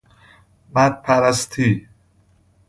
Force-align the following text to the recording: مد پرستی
مد 0.75 1.01
پرستی 1.01 1.87